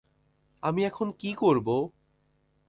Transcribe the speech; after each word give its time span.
আমি 0.63 0.81
এখন 0.85 1.07
কী 1.11 1.31
করব? 1.33 1.67